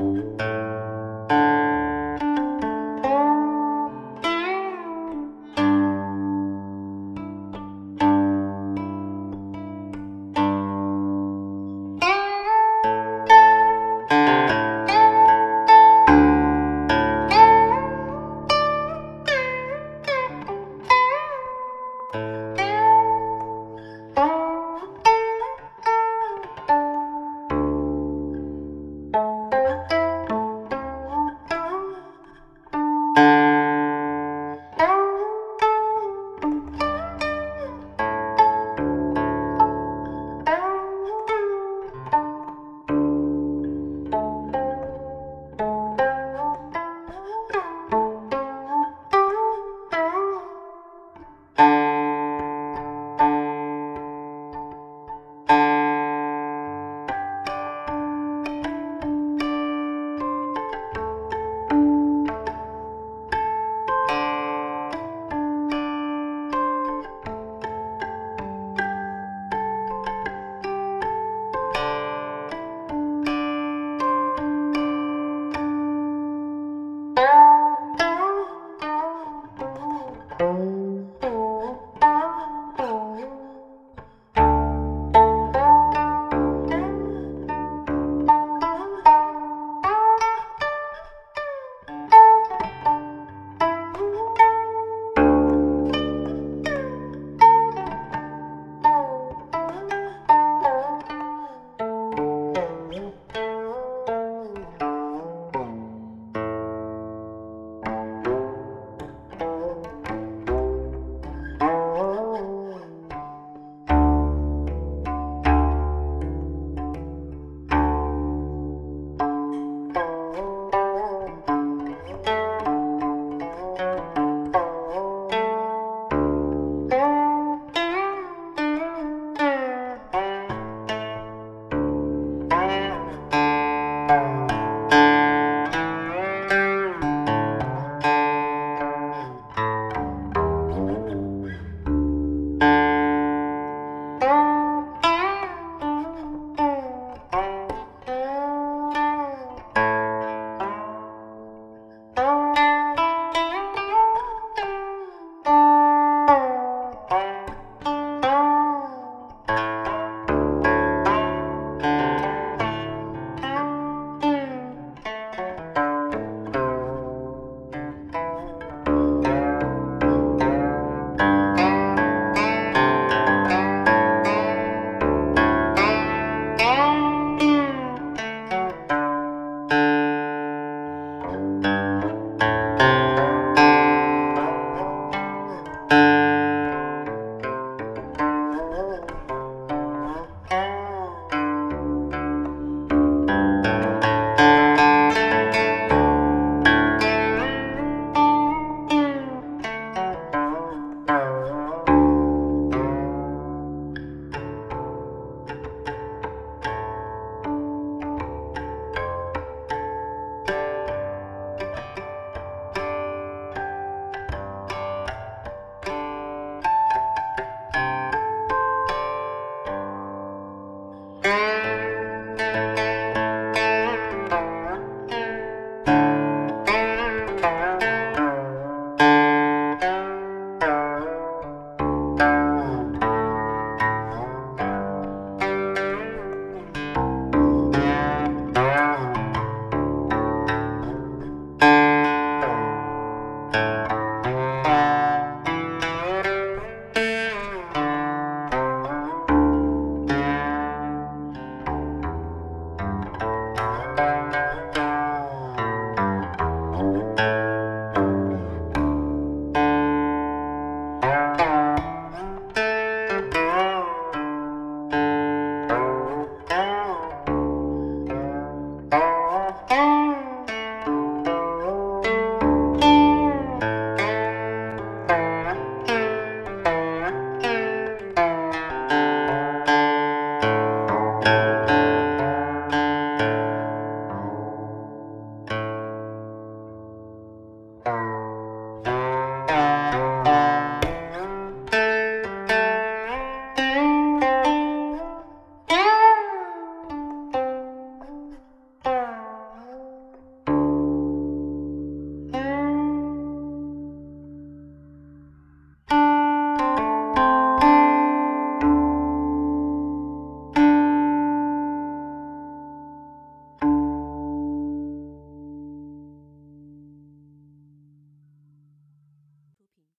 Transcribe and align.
Música 0.00 0.89